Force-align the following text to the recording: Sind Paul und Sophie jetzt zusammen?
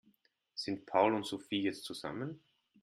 Sind 0.55 0.87
Paul 0.87 1.13
und 1.13 1.27
Sophie 1.27 1.61
jetzt 1.61 1.83
zusammen? 1.83 2.41